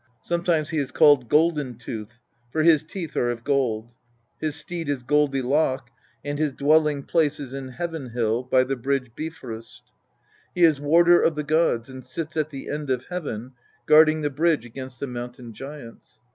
Sometimes 0.23 0.71
he 0.71 0.79
is 0.79 0.89
called 0.89 1.29
Golden 1.29 1.75
tooth, 1.75 2.17
tor 2.51 2.63
his 2.63 2.83
teeth 2.83 3.15
are 3.15 3.29
of 3.29 3.43
gold. 3.43 3.93
His 4.39 4.55
steed 4.55 4.89
is 4.89 5.03
Goldy 5.03 5.43
lock, 5.43 5.91
and 6.25 6.39
his 6.39 6.53
dwelling 6.53 7.03
place 7.03 7.39
is 7.39 7.53
Heaven 7.75 8.09
hill, 8.09 8.41
by 8.41 8.63
the 8.63 8.75
bridge 8.75 9.11
bifrost. 9.15 9.83
He 10.55 10.63
is 10.63 10.81
warder 10.81 11.21
of 11.21 11.35
the 11.35 11.43
gods, 11.43 11.87
and 11.87 12.03
sits 12.03 12.35
at 12.35 12.49
the 12.49 12.67
end 12.67 12.89
of 12.89 13.05
heaven 13.09 13.51
guarding 13.85 14.21
the 14.21 14.31
bridge 14.31 14.65
against 14.65 14.99
the 14.99 15.05
Mountain 15.05 15.53
giants. 15.53 16.21